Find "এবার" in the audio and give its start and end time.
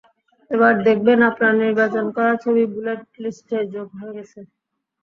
0.51-0.73